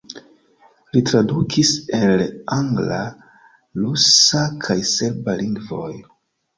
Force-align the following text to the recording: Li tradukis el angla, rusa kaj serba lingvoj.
Li 0.95 1.01
tradukis 1.09 1.75
el 1.99 2.25
angla, 2.57 2.99
rusa 3.85 4.45
kaj 4.69 4.83
serba 4.97 5.41
lingvoj. 5.47 5.91